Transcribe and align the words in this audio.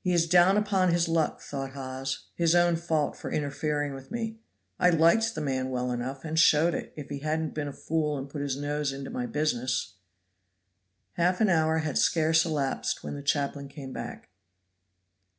"He 0.00 0.14
is 0.14 0.26
down 0.26 0.56
upon 0.56 0.90
his 0.90 1.06
luck," 1.06 1.42
thought 1.42 1.72
Hawes; 1.72 2.28
"his 2.34 2.54
own 2.54 2.76
fault 2.76 3.14
for 3.14 3.30
interfering 3.30 3.92
with 3.92 4.10
me. 4.10 4.38
I 4.78 4.88
liked 4.88 5.34
the 5.34 5.42
man 5.42 5.68
well 5.68 5.90
enough, 5.90 6.24
and 6.24 6.38
showed 6.38 6.72
it, 6.72 6.94
if 6.96 7.10
he 7.10 7.18
hadn't 7.18 7.52
been 7.52 7.68
a 7.68 7.72
fool 7.74 8.16
and 8.16 8.26
put 8.26 8.40
his 8.40 8.56
nose 8.56 8.90
into 8.90 9.10
my 9.10 9.26
business." 9.26 9.96
Half 11.18 11.42
an 11.42 11.50
hour 11.50 11.80
had 11.80 11.98
scarce 11.98 12.46
elapsed 12.46 13.04
when 13.04 13.16
the 13.16 13.22
chaplain 13.22 13.68
came 13.68 13.92
back. 13.92 14.30